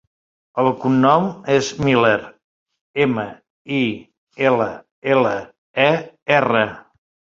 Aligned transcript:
El 0.61 0.69
cognom 0.83 1.25
és 1.55 1.67
Miller: 1.87 2.15
ema, 3.07 3.27
i, 3.81 3.83
ela, 4.49 4.69
ela, 5.17 5.35
e, 5.89 5.91
erra. 6.41 6.65